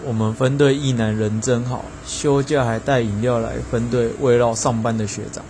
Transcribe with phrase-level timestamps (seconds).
[0.00, 5.44] 我们分队一男人真好休假还带饮料来分队慰劳上班的学长。